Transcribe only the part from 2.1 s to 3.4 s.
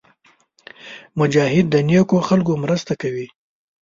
خلکو مرسته کوي.